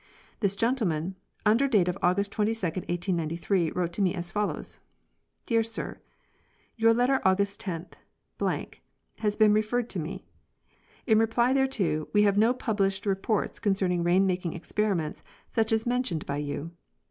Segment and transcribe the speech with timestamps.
[0.39, 1.13] This gentleman,
[1.45, 4.79] under date of August 22, 1893, wrote to me as follows:
[5.45, 6.01] Dear Sir:
[6.75, 7.85] Your letter, August 10,
[9.19, 10.25] has been referred to me.
[11.05, 16.25] In reply thereto, we have no published reports concerning rain making experiments such as mentioned
[16.25, 16.71] by you.